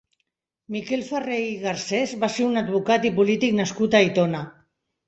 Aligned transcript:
Miquel 0.75 1.03
Ferrer 1.09 1.37
i 1.49 1.53
Garcés 1.67 2.17
va 2.25 2.33
ser 2.39 2.49
un 2.49 2.63
advocat 2.65 3.07
i 3.13 3.17
polític 3.21 3.57
nascut 3.63 3.97
a 4.01 4.05
Aitona. 4.09 4.47